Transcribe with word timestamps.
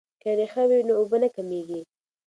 که 0.21 0.29
ریښه 0.39 0.63
وي 0.69 0.79
نو 0.87 0.93
اوبه 0.99 1.17
نه 1.23 1.29
کمیږي. 1.35 1.81